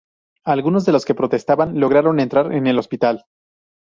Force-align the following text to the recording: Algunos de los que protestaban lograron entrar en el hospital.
Algunos 0.45 0.83
de 0.85 0.93
los 0.93 1.05
que 1.05 1.13
protestaban 1.13 1.79
lograron 1.79 2.19
entrar 2.19 2.51
en 2.53 2.65
el 2.65 2.79
hospital. 2.79 3.25